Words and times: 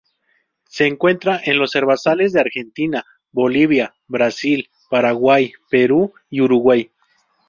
Se 0.67 0.87
encuentra 0.87 1.39
en 1.45 1.59
los 1.59 1.75
herbazales 1.75 2.33
de 2.33 2.39
Argentina, 2.39 3.05
Bolivia, 3.31 3.93
Brasil, 4.07 4.71
Paraguay, 4.89 5.53
Perú 5.69 6.11
y 6.27 6.41
Uruguay. 6.41 6.91